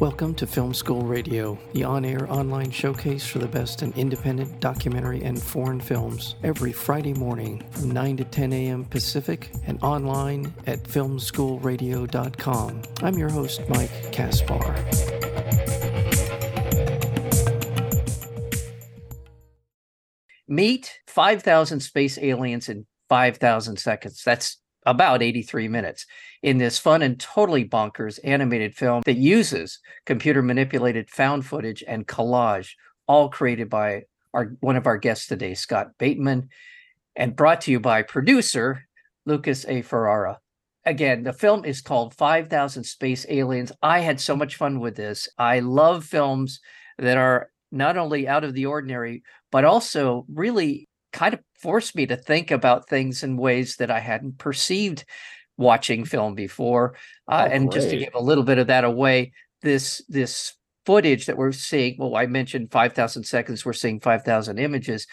[0.00, 4.60] Welcome to Film School Radio, the on air online showcase for the best in independent
[4.60, 8.84] documentary and foreign films, every Friday morning from 9 to 10 a.m.
[8.84, 12.82] Pacific and online at filmschoolradio.com.
[13.02, 14.84] I'm your host, Mike Kaspar.
[20.46, 24.22] Meet 5,000 space aliens in 5,000 seconds.
[24.22, 26.06] That's about 83 minutes
[26.42, 32.06] in this fun and totally bonkers animated film that uses computer manipulated found footage and
[32.06, 32.70] collage,
[33.06, 36.48] all created by our one of our guests today, Scott Bateman,
[37.16, 38.86] and brought to you by producer
[39.26, 39.82] Lucas A.
[39.82, 40.38] Ferrara.
[40.84, 43.72] Again, the film is called 5,000 Space Aliens.
[43.82, 45.28] I had so much fun with this.
[45.36, 46.60] I love films
[46.98, 50.85] that are not only out of the ordinary, but also really
[51.16, 55.04] kind of forced me to think about things in ways that I hadn't perceived
[55.56, 56.96] watching film before.
[57.26, 61.26] Uh, oh, and just to give a little bit of that away, this this footage
[61.26, 65.06] that we're seeing, well, I mentioned 5,000 seconds, we're seeing 5,000 images.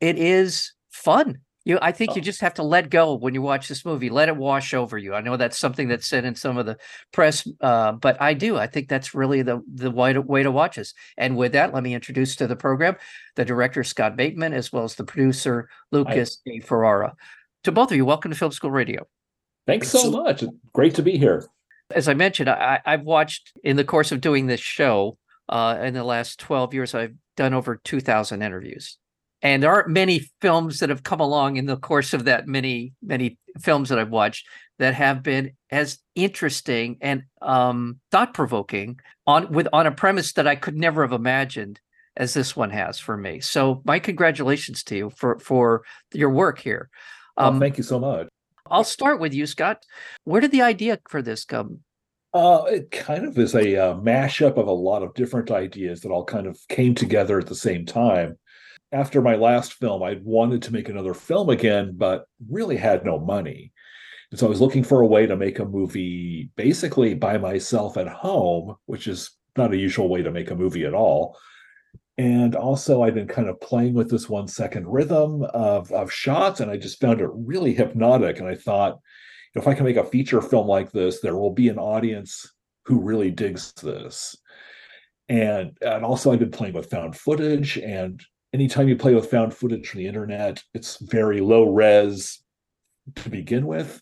[0.00, 1.38] It is fun.
[1.64, 2.16] You, I think oh.
[2.16, 4.10] you just have to let go when you watch this movie.
[4.10, 5.14] Let it wash over you.
[5.14, 6.76] I know that's something that's said in some of the
[7.10, 8.58] press, uh, but I do.
[8.58, 10.92] I think that's really the the way to, way to watch this.
[11.16, 12.96] And with that, let me introduce to the program
[13.36, 16.60] the director Scott Bateman, as well as the producer Lucas Hi.
[16.60, 17.14] Ferrara.
[17.64, 19.06] To both of you, welcome to Film School Radio.
[19.66, 20.44] Thanks so much.
[20.74, 21.46] Great to be here.
[21.94, 25.16] As I mentioned, I, have watched in the course of doing this show
[25.48, 26.94] uh, in the last twelve years.
[26.94, 28.98] I've done over two thousand interviews
[29.44, 32.94] and there aren't many films that have come along in the course of that many
[33.02, 34.48] many films that I've watched
[34.80, 40.48] that have been as interesting and um, thought provoking on with on a premise that
[40.48, 41.80] I could never have imagined
[42.16, 43.40] as this one has for me.
[43.40, 46.88] So my congratulations to you for for your work here.
[47.36, 48.28] Um, thank you so much.
[48.70, 49.84] I'll start with you, Scott.
[50.24, 51.80] Where did the idea for this come?
[52.32, 56.10] Uh, it kind of is a uh, mashup of a lot of different ideas that
[56.10, 58.36] all kind of came together at the same time
[58.94, 63.18] after my last film, I wanted to make another film again, but really had no
[63.18, 63.72] money.
[64.30, 67.96] And so I was looking for a way to make a movie basically by myself
[67.96, 71.36] at home, which is not a usual way to make a movie at all.
[72.18, 76.60] And also, I've been kind of playing with this one second rhythm of, of shots,
[76.60, 78.38] and I just found it really hypnotic.
[78.38, 79.00] And I thought,
[79.56, 82.48] if I can make a feature film like this, there will be an audience
[82.84, 84.36] who really digs this.
[85.28, 88.24] And, and also, I've been playing with found footage and
[88.54, 92.40] anytime you play with found footage from the internet, it's very low res
[93.16, 94.00] to begin with.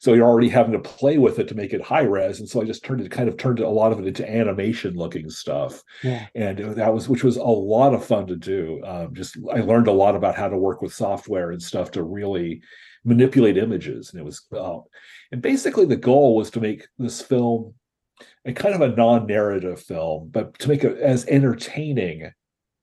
[0.00, 2.40] So you're already having to play with it to make it high res.
[2.40, 4.94] And so I just turned it kind of turned a lot of it into animation
[4.94, 5.82] looking stuff.
[6.02, 6.26] Yeah.
[6.34, 8.80] And that was, which was a lot of fun to do.
[8.82, 12.02] Um, just, I learned a lot about how to work with software and stuff to
[12.02, 12.62] really
[13.04, 14.10] manipulate images.
[14.10, 14.78] And it was, uh,
[15.30, 17.74] and basically the goal was to make this film
[18.46, 22.32] a kind of a non-narrative film, but to make it as entertaining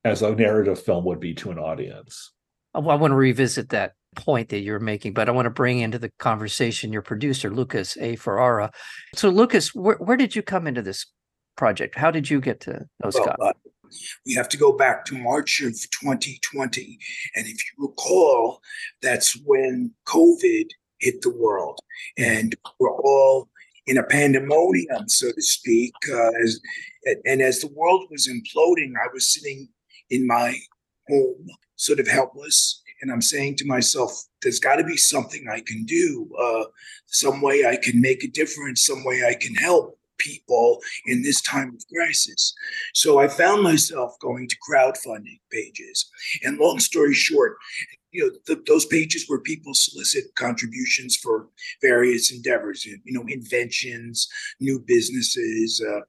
[0.04, 2.32] as a narrative film would be to an audience.
[2.74, 6.00] I want to revisit that point that you're making, but I want to bring into
[6.00, 8.16] the conversation your producer, Lucas A.
[8.16, 8.72] Ferrara.
[9.16, 11.06] So, Lucas, where, where did you come into this
[11.56, 11.96] project?
[11.96, 13.54] How did you get to know well, Uh,
[14.26, 17.00] we have to go back to March of 2020.
[17.36, 18.62] And if you recall,
[19.02, 20.68] that's when COVID
[21.00, 21.80] hit the world.
[22.18, 23.50] And we're all
[23.86, 25.94] in a pandemonium, so to speak.
[26.12, 26.60] Uh, as,
[27.26, 29.70] and as the world was imploding, I was sitting
[30.10, 30.56] in my
[31.10, 32.82] home, sort of helpless.
[33.02, 36.66] And I'm saying to myself, there's got to be something I can do, uh,
[37.06, 41.42] some way I can make a difference, some way I can help people in this
[41.42, 42.56] time of crisis.
[42.94, 46.10] So I found myself going to crowdfunding pages.
[46.44, 47.58] And long story short,
[48.12, 51.48] you know, those pages where people solicit contributions for
[51.82, 54.28] various endeavors, you know, inventions,
[54.60, 56.00] new businesses, uh,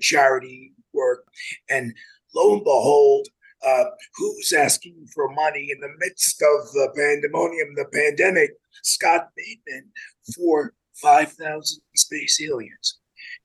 [0.00, 1.26] charity work.
[1.70, 1.94] And
[2.38, 3.26] lo and behold,
[3.66, 3.84] uh,
[4.14, 8.52] who's asking for money in the midst of the pandemonium, the pandemic?
[8.82, 9.90] Scott Bateman
[10.34, 12.98] for 5,000 space aliens.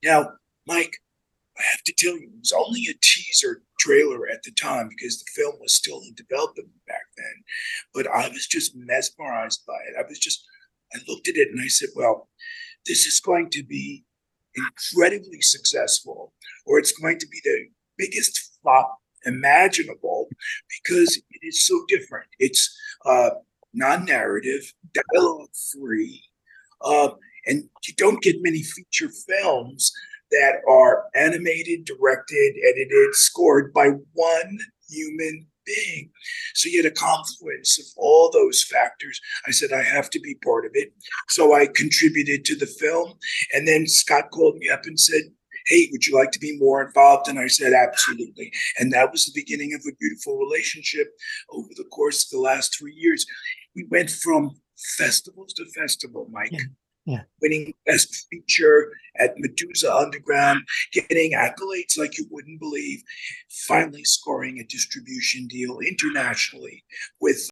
[0.03, 0.33] Now,
[0.67, 0.97] Mike,
[1.57, 5.19] I have to tell you, it was only a teaser trailer at the time because
[5.19, 7.43] the film was still in development back then.
[7.93, 9.95] But I was just mesmerized by it.
[9.99, 10.45] I was just,
[10.93, 12.29] I looked at it and I said, well,
[12.85, 14.03] this is going to be
[14.55, 16.33] incredibly successful,
[16.65, 17.65] or it's going to be the
[17.97, 20.27] biggest flop imaginable
[20.83, 22.27] because it is so different.
[22.39, 22.75] It's
[23.05, 23.31] uh,
[23.73, 26.23] non narrative, dialogue free,
[26.81, 27.09] uh,
[27.45, 29.91] and you don't get many feature films
[30.31, 34.57] that are animated, directed, edited, scored by one
[34.89, 36.09] human being.
[36.55, 39.19] So you had a confluence of all those factors.
[39.47, 40.93] I said, I have to be part of it.
[41.29, 43.13] So I contributed to the film.
[43.53, 45.23] And then Scott called me up and said,
[45.67, 47.27] Hey, would you like to be more involved?
[47.27, 48.51] And I said, Absolutely.
[48.79, 51.07] And that was the beginning of a beautiful relationship
[51.51, 53.25] over the course of the last three years.
[53.75, 54.51] We went from
[54.97, 56.51] festivals to festival, Mike.
[56.51, 56.59] Yeah.
[57.05, 57.23] Yeah.
[57.41, 60.61] Winning Best Feature at Medusa Underground,
[60.93, 63.03] getting accolades like you wouldn't believe,
[63.67, 66.83] finally scoring a distribution deal internationally
[67.19, 67.49] with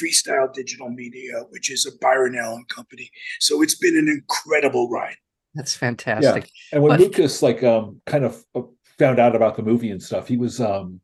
[0.00, 3.10] Freestyle Digital Media, which is a Byron Allen company.
[3.40, 5.16] So it's been an incredible ride.
[5.54, 6.44] That's fantastic.
[6.44, 6.76] Yeah.
[6.76, 8.62] And when But- Lucas like um kind of uh,
[8.98, 11.00] found out about the movie and stuff, he was um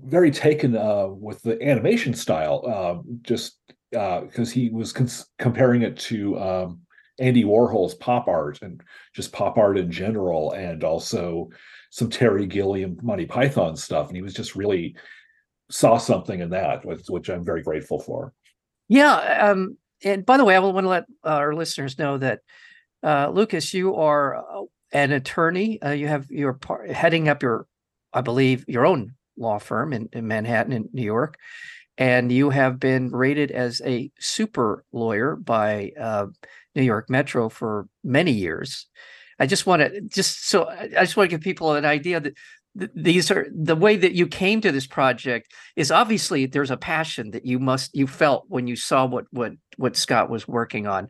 [0.00, 3.58] very taken uh with the animation style, um just
[3.96, 6.80] uh because he was cons- comparing it to um
[7.20, 8.80] Andy Warhol's pop art and
[9.14, 11.48] just pop art in general, and also
[11.90, 14.96] some Terry Gilliam Monty Python stuff, and he was just really
[15.70, 18.32] saw something in that, which, which I'm very grateful for.
[18.88, 19.14] Yeah.
[19.48, 22.40] Um, and by the way, I want to let our listeners know that
[23.04, 24.62] uh, Lucas, you are uh,
[24.92, 25.80] an attorney.
[25.82, 26.58] Uh, you have you're
[26.90, 27.66] heading up your,
[28.12, 31.36] I believe, your own law firm in, in Manhattan, in New York,
[31.98, 36.26] and you have been rated as a super lawyer by uh,
[36.74, 38.86] New York Metro for many years.
[39.38, 42.34] I just want to just so I just want to give people an idea that
[42.78, 46.76] th- these are the way that you came to this project is obviously there's a
[46.76, 50.86] passion that you must you felt when you saw what what what Scott was working
[50.86, 51.08] on.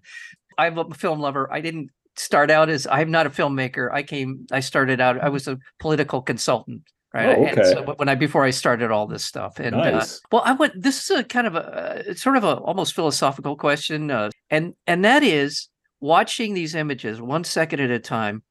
[0.59, 1.53] I'm a film lover.
[1.53, 3.91] I didn't start out as I'm not a filmmaker.
[3.93, 6.83] I came I started out I was a political consultant.
[7.13, 7.37] Right.
[7.39, 7.93] Oh, And so okay.
[7.97, 9.61] when I before I started all this stuff.
[9.61, 10.21] And uh, Nice.
[10.33, 13.57] well, I went this is a kind of a it's sort of a almost philosophical
[13.57, 14.11] question.
[14.11, 15.69] Uh, and and that is
[16.01, 18.43] watching these images one second at a time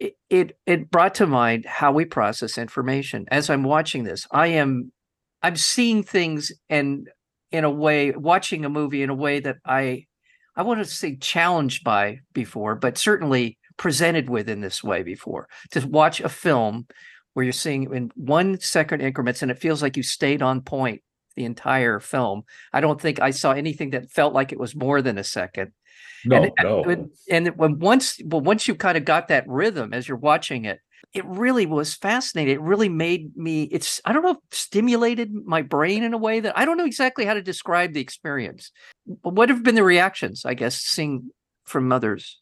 [0.00, 4.48] it, it it brought to mind how we process information as i'm watching this i
[4.48, 4.90] am
[5.44, 7.08] i'm seeing things and
[7.52, 10.04] in a way watching a movie in a way that i
[10.56, 15.48] i want to say challenged by before but certainly presented with in this way before.
[15.72, 16.86] To watch a film
[17.34, 21.02] where you're seeing in one second increments and it feels like you stayed on point
[21.36, 22.42] the entire film.
[22.72, 25.72] I don't think i saw anything that felt like it was more than a second.
[26.24, 27.08] No, and, uh, no.
[27.30, 30.80] and, once well once you kind of got that rhythm as you're watching it
[31.16, 36.04] it really was fascinating it really made me it's i don't know stimulated my brain
[36.04, 38.70] in a way that i don't know exactly how to describe the experience
[39.06, 41.30] But what have been the reactions i guess seeing
[41.64, 42.38] from others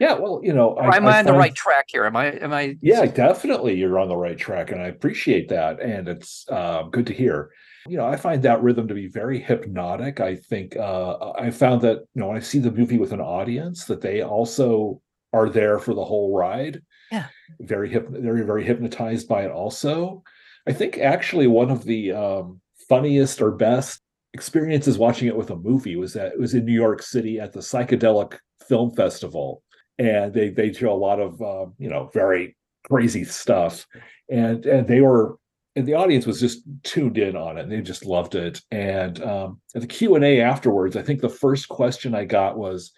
[0.00, 2.76] yeah, well, you know, am i, on the right track here am i am i
[2.80, 7.06] Yeah, definitely, you're on the right track, and I appreciate that, and it's uh, good
[7.06, 7.50] to hear.
[7.88, 10.20] You know, I find that rhythm to be very hypnotic.
[10.20, 13.20] I think uh, I found that you know when I see the movie with an
[13.20, 15.00] audience, that they also
[15.32, 16.82] are there for the whole ride.
[17.14, 17.26] Yeah.
[17.60, 18.06] very hip.
[18.10, 19.50] They're very hypnotized by it.
[19.50, 20.22] Also,
[20.66, 24.00] I think actually one of the um, funniest or best
[24.32, 27.52] experiences watching it with a movie was that it was in New York City at
[27.52, 28.38] the Psychedelic
[28.68, 29.62] Film Festival,
[29.98, 33.86] and they they show a lot of uh, you know very crazy stuff,
[34.28, 35.36] and and they were
[35.76, 39.20] and the audience was just tuned in on it and they just loved it and
[39.22, 42.92] um at the q&a afterwards i think the first question i got was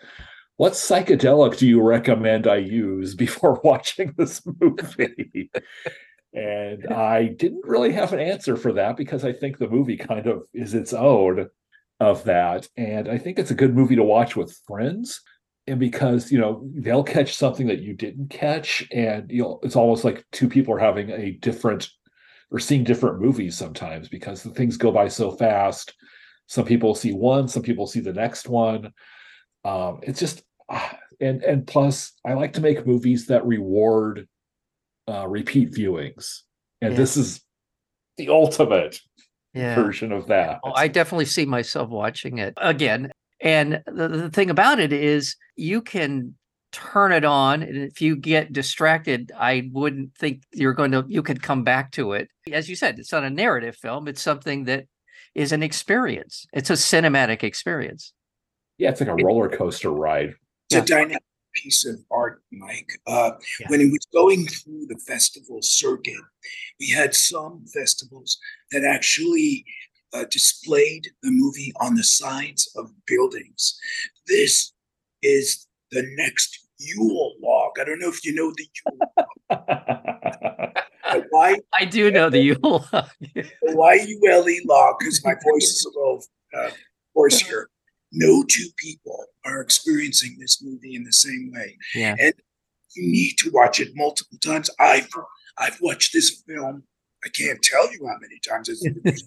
[0.57, 5.51] what psychedelic do you recommend i use before watching this movie?
[6.33, 10.27] And i didn't really have an answer for that because i think the movie kind
[10.27, 11.49] of is its own
[12.01, 12.69] of that.
[12.77, 15.21] And i think it's a good movie to watch with friends.
[15.69, 19.77] And because you know they'll catch something that you didn't catch and you know it's
[19.77, 21.89] almost like two people are having a different
[22.53, 25.93] or seeing different movies sometimes because the things go by so fast.
[26.47, 28.93] Some people see one some people see the next one.
[29.65, 30.43] Um it's just
[31.21, 34.29] and and plus i like to make movies that reward
[35.09, 36.41] uh repeat viewings
[36.81, 36.97] and Yeah.
[36.99, 37.41] this is
[38.19, 39.01] the ultimate
[39.55, 43.11] yeah version of that Oh, I definitely see myself watching it again.
[43.41, 46.35] And the, the thing about it is, you can
[46.73, 51.05] turn it on, and if you get distracted, I wouldn't think you're going to.
[51.07, 52.99] You could come back to it, as you said.
[52.99, 54.87] It's not a narrative film; it's something that
[55.35, 56.47] is an experience.
[56.55, 58.13] It's a cinematic experience.
[58.79, 60.35] yeah it's like a roller coaster ride
[60.71, 61.23] It's a dynamic
[61.55, 62.91] piece of art, Mike.
[63.07, 63.69] Uh, Yeah.
[63.69, 66.21] When it was going through the festival circuit,
[66.81, 68.39] we had some festivals
[68.73, 69.65] that actually
[70.13, 73.79] uh, displayed the movie on the sides of buildings.
[74.27, 74.73] This
[75.23, 77.73] is the next Yule log.
[77.81, 78.99] I don't know if you know the Yule
[81.15, 81.25] log.
[81.31, 82.85] Why I do know the Yule.
[82.91, 86.23] the Y-U-L-E log, because my voice is a little
[86.59, 86.71] uh,
[87.15, 87.71] hoarse here.
[88.17, 91.77] No two people are experiencing this movie in the same way.
[91.95, 92.17] yeah,
[92.95, 94.71] You need to watch it multiple times.
[94.81, 95.09] I've
[95.59, 96.83] I've watched this film.
[97.25, 98.69] I can't tell you how many times.
[98.69, 99.23] It's,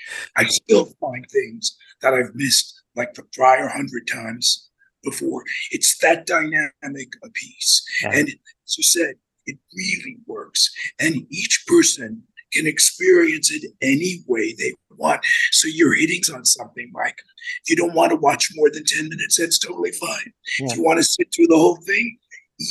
[0.36, 4.68] I still find things that I've missed like the prior hundred times
[5.04, 5.44] before.
[5.70, 7.82] It's that dynamic a piece.
[8.02, 8.10] Yeah.
[8.14, 9.14] And as you said,
[9.46, 10.72] it really works.
[10.98, 12.22] And each person
[12.52, 15.20] can experience it any way they want.
[15.50, 17.18] So you're hitting on something, Mike.
[17.64, 20.32] If you don't want to watch more than 10 minutes, that's totally fine.
[20.58, 20.66] Yeah.
[20.66, 22.18] If you want to sit through the whole thing,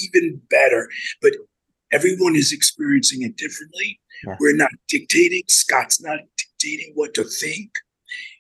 [0.04, 0.90] even better.
[1.22, 1.34] But
[1.92, 4.00] everyone is experiencing it differently.
[4.26, 4.38] Yeah.
[4.40, 5.44] We're not dictating.
[5.48, 7.72] Scott's not dictating what to think.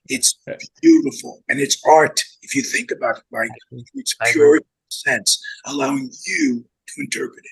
[0.07, 0.37] It's
[0.81, 2.21] beautiful and it's art.
[2.41, 3.49] If you think about it, Mike,
[3.93, 7.51] it's pure sense, allowing you to interpret it.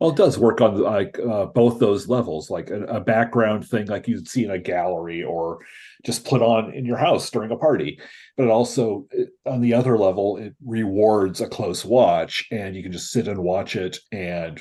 [0.00, 3.86] Well, it does work on like uh, both those levels, like a, a background thing,
[3.86, 5.58] like you'd see in a gallery or
[6.06, 8.00] just put on in your house during a party.
[8.36, 9.06] But it also,
[9.44, 13.42] on the other level, it rewards a close watch, and you can just sit and
[13.42, 13.98] watch it.
[14.10, 14.58] And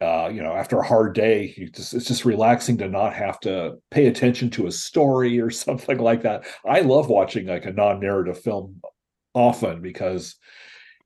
[0.00, 3.40] uh, you know, after a hard day, you just it's just relaxing to not have
[3.40, 6.46] to pay attention to a story or something like that.
[6.64, 8.80] I love watching like a non-narrative film
[9.34, 10.36] often because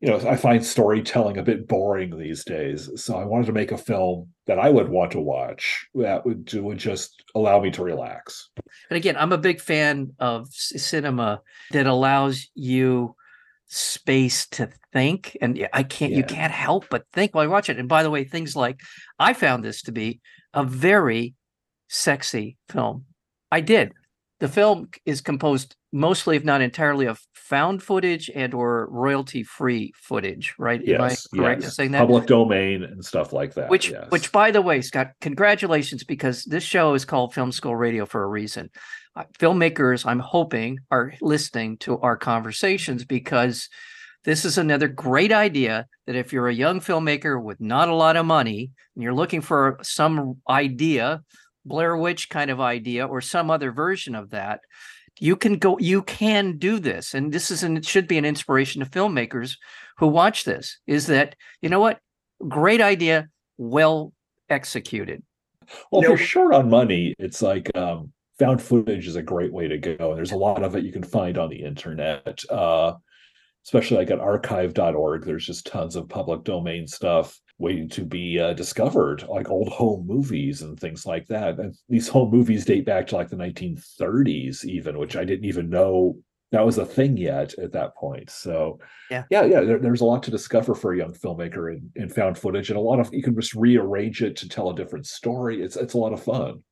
[0.00, 2.88] you know, I find storytelling a bit boring these days.
[3.02, 6.52] So I wanted to make a film that I would want to watch that would
[6.54, 8.48] would just allow me to relax.
[8.90, 11.40] And again, I'm a big fan of cinema
[11.72, 13.16] that allows you
[13.66, 15.36] space to think.
[15.40, 17.78] And i can't, you can't help but think while you watch it.
[17.78, 18.80] And by the way, things like
[19.18, 20.20] I found this to be
[20.54, 21.34] a very
[21.88, 23.04] sexy film.
[23.50, 23.92] I did.
[24.40, 29.92] The film is composed mostly, if not entirely, of found footage and or royalty free
[29.96, 30.54] footage.
[30.58, 30.80] Right?
[30.88, 32.00] Am I Yes, correct in saying that?
[32.00, 33.68] Public domain and stuff like that.
[33.70, 34.06] which yes.
[34.10, 38.22] which by the way scott congratulations because this show is called film school radio for
[38.22, 38.70] a reason
[39.16, 43.68] Uh, filmmakers i'm hoping are listening to our conversations because
[44.24, 48.16] this is another great idea that if you're a young filmmaker with not a lot
[48.16, 51.22] of money and you're looking for some idea
[51.68, 54.60] blair witch kind of idea or some other version of that
[55.20, 58.24] you can go you can do this and this is and it should be an
[58.24, 59.56] inspiration to filmmakers
[59.98, 61.98] who watch this is that you know what
[62.48, 64.12] great idea well
[64.48, 65.22] executed
[65.90, 66.08] well, if No.
[66.14, 70.10] you're short on money, it's like um, found footage is a great way to go.
[70.10, 72.94] And there's a lot of it you can find on the internet, uh,
[73.66, 75.24] especially like at archive.org.
[75.24, 80.06] There's just tons of public domain stuff waiting to be uh, discovered, like old home
[80.06, 81.58] movies and things like that.
[81.58, 85.68] And these home movies date back to like the 1930s, even, which I didn't even
[85.68, 86.18] know
[86.50, 88.30] that was a thing yet at that point.
[88.30, 88.78] So,
[89.10, 89.24] Yeah.
[89.30, 92.38] yeah, yeah, there, there's a lot to discover for a young filmmaker in, in found
[92.38, 95.62] footage, and a lot of you can just rearrange it to tell a different story.
[95.62, 96.62] It's it's a lot of fun.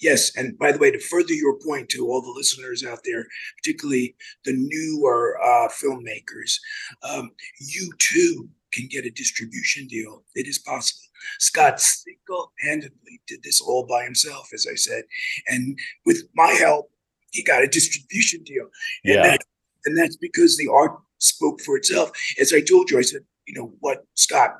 [0.00, 3.26] Yes, and by the way, to further your point to all the listeners out there,
[3.56, 4.14] particularly
[4.44, 6.56] the newer uh, filmmakers,
[7.02, 10.24] um, you too can get a distribution deal.
[10.34, 11.00] It is possible.
[11.38, 15.04] Scott single-handedly did this all by himself, as I said,
[15.46, 16.90] and with my help,
[17.32, 18.70] he got a distribution deal.
[19.04, 19.22] And Yeah.
[19.22, 19.44] that-
[19.84, 22.10] and that's because the art spoke for itself.
[22.38, 24.56] As I told you, I said, you know what, Scott,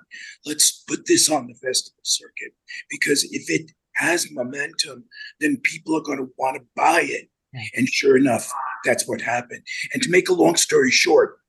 [0.46, 2.54] let's put this on the festival circuit
[2.88, 5.04] because if it has momentum,
[5.40, 7.28] then people are going to want to buy it.
[7.52, 7.62] Yeah.
[7.74, 8.50] And sure enough,
[8.84, 9.62] that's what happened.
[9.92, 11.40] And to make a long story short,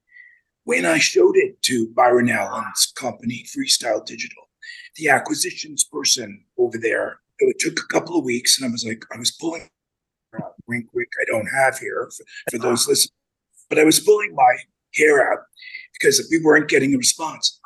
[0.70, 4.44] when I showed it to Byron Allen's company, Freestyle Digital,
[4.98, 9.04] the acquisitions person over there, it took a couple of weeks, and I was like,
[9.12, 9.68] I was pulling
[10.36, 13.16] out, wink, wink, I don't have here for, for those listening,
[13.68, 14.58] but I was pulling my
[14.94, 15.40] hair out
[15.94, 17.60] because we weren't getting a response.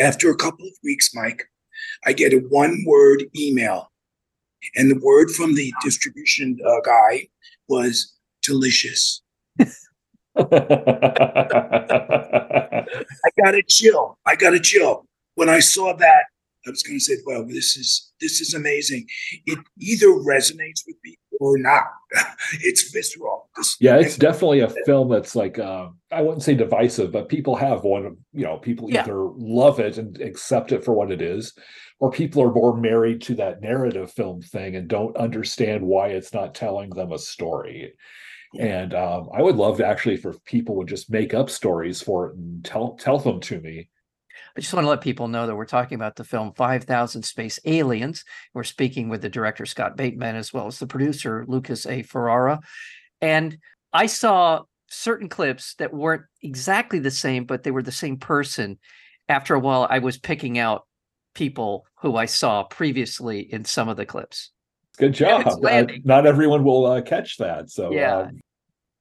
[0.00, 1.44] After a couple of weeks, Mike,
[2.06, 3.92] I get a one word email.
[4.74, 7.28] And the word from the distribution uh, guy
[7.68, 9.22] was delicious.
[10.38, 10.44] I
[13.42, 14.18] got a chill.
[14.26, 15.06] I got a chill.
[15.34, 16.24] When I saw that,
[16.66, 19.06] I was going to say, well, this is this is amazing.
[19.46, 21.84] It either resonates with people or not.
[22.60, 23.48] it's visceral.
[23.56, 27.54] This, yeah, it's definitely a film that's like uh, I wouldn't say divisive, but people
[27.56, 28.16] have one.
[28.32, 29.02] You know, people Yeah.
[29.02, 31.54] either love it and accept it for what it is,
[32.00, 36.34] or people are more married to that narrative film thing and don't understand why it's
[36.34, 37.92] not telling them a story.
[38.58, 42.28] And um, I would love to actually for people would just make up stories for
[42.28, 43.90] it and tell tell them to me.
[44.56, 47.60] I just want to let people know that we're talking about the film 5000 Space
[47.64, 48.24] Aliens.
[48.54, 52.02] We're speaking with the director, Scott Bateman, as well as the producer, Lucas A.
[52.02, 52.60] Ferrara.
[53.20, 53.58] And
[53.92, 58.78] I saw certain clips that weren't exactly the same, but they were the same person.
[59.28, 60.86] After a while, I was picking out
[61.34, 64.50] people who I saw previously in some of the clips.
[64.98, 65.46] Good job.
[65.64, 67.70] Uh, not everyone will uh, catch that.
[67.70, 68.16] So Yeah.
[68.18, 68.40] um,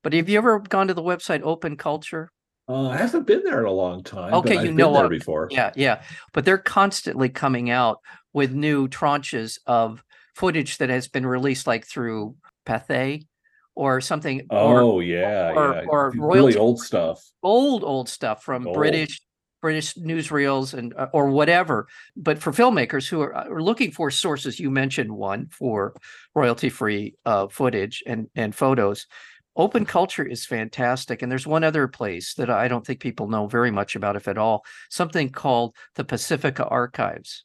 [0.03, 2.31] But have you ever gone to the website Open Culture?
[2.69, 4.33] uh, I haven't been there in a long time.
[4.33, 5.47] Okay, but you I've know there before.
[5.51, 6.01] Yeah, yeah.
[6.33, 7.99] But they're constantly coming out
[8.33, 10.03] with new tranches of
[10.35, 12.35] footage that has been released like through
[12.65, 13.25] Pathé
[13.73, 14.41] or something.
[14.49, 15.85] or, Oh yeah, or- yeah.
[15.87, 17.23] or really old stuff.
[17.41, 18.75] old old stuff from Old.
[18.75, 19.21] British
[19.61, 21.87] British newsreels and uh, or whatever.
[22.15, 25.95] But for filmmakers who are, are looking for sources, you mentioned one for
[26.35, 29.07] royalty free uh, footage and and photos.
[29.55, 33.47] Open Culture is fantastic, and there's one other place that I don't think people know
[33.47, 34.63] very much about, if at all.
[34.89, 37.43] Something called the Pacifica Archives,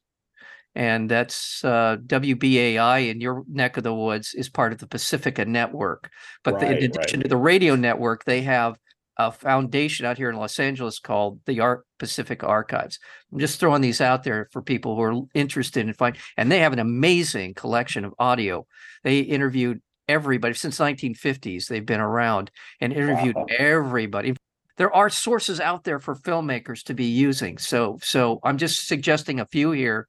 [0.75, 5.47] and that's uh, WBAI in your neck of the woods is part of the Pacifica
[5.47, 6.11] Network.
[6.45, 7.23] But the, in addition right.
[7.23, 8.79] to the radio network, they have
[9.19, 12.99] a foundation out here in Los Angeles called the Art Pacific Archives.
[13.33, 16.61] I'm just throwing these out there for people who are interested in find, and they
[16.61, 18.67] have an amazing collection of audio.
[19.05, 21.67] They interviewed everybody since 1950s.
[21.69, 22.51] They've been around
[22.81, 23.47] and interviewed Wow.
[23.59, 24.35] everybody.
[24.79, 27.59] There are sources out there for filmmakers to be using.
[27.59, 30.07] So, so I'm just suggesting a few here.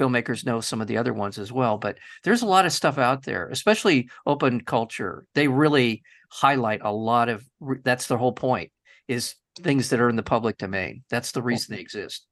[0.00, 2.96] Filmmakers know some of the other ones as well, but there's a lot of stuff
[2.96, 5.26] out there, especially open culture.
[5.34, 7.44] They really highlight a lot of
[7.84, 8.70] that's the whole point
[9.08, 11.02] is things that are in the public domain.
[11.10, 12.26] That's the reason they exist.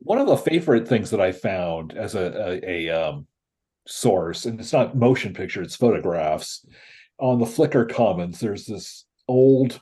[0.00, 3.26] One of the favorite things that I found as a, a, a um,
[3.86, 6.64] source, and it's not motion picture, it's photographs.
[7.18, 9.80] On the Flickr Commons, there's this old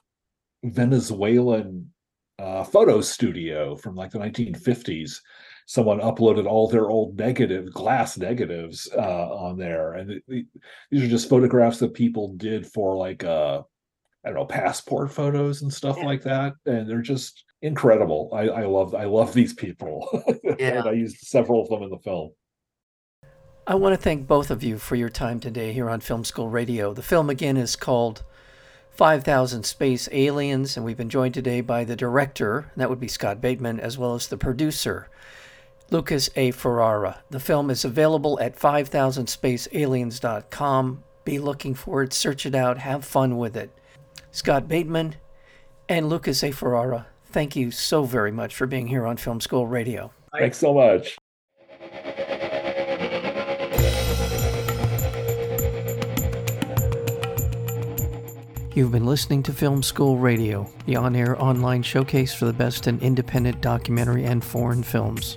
[0.64, 1.90] Venezuelan
[2.38, 5.20] uh, photo studio from like the 1950s.
[5.70, 9.00] Someone uploaded all their old negative glass negatives uh,
[9.34, 10.46] on there, and it- it-
[10.90, 13.60] these are just photographs that people did for like uh,
[14.24, 16.06] I don't know passport photos and stuff Yeah.
[16.06, 18.30] like that, and they're just incredible.
[18.32, 20.08] I, I love I love these people,
[20.58, 20.78] Yeah.
[20.78, 22.30] and I used several of them in the film.
[23.66, 26.48] I want to thank both of you for your time today here on Film School
[26.48, 26.94] Radio.
[26.94, 28.24] The film again is called
[28.92, 33.06] 5000 Space Aliens, and we've been joined today by the director, and that would be
[33.08, 35.10] Scott Bateman, as well as the producer,
[35.90, 36.50] Lucas A.
[36.50, 37.22] Ferrara.
[37.30, 41.04] The film is available at 5000spacealiens.com.
[41.24, 43.70] Be looking for it, search it out, have fun with it.
[44.30, 45.16] Scott Bateman
[45.88, 46.50] and Lucas A.
[46.50, 50.12] Ferrara, thank you so very much for being here on Film School Radio.
[50.38, 51.16] Thanks so much.
[58.74, 62.86] You've been listening to Film School Radio, the on air online showcase for the best
[62.86, 65.36] in independent documentary and foreign films.